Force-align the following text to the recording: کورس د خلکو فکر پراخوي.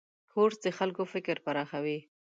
کورس 0.31 0.57
د 0.65 0.67
خلکو 0.77 1.03
فکر 1.13 1.35
پراخوي. 1.45 1.99